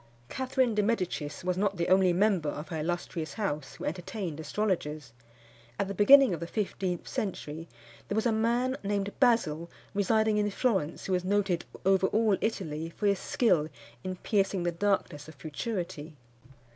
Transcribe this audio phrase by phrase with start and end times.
[0.29, 5.13] Catherine di Medicis was not the only member of her illustrious house who entertained astrologers.
[5.77, 7.67] At the beginning of the fifteenth century
[8.07, 12.89] there was a man, named Basil, residing in Florence, who was noted over all Italy
[12.89, 13.69] for his skill
[14.03, 16.15] in piercing the darkness of futurity.